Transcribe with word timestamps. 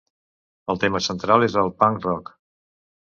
El 0.75 0.79
tema 0.85 1.01
central 1.09 1.47
és 1.49 1.59
el 1.65 1.73
punk 1.83 2.01
rock. 2.07 2.33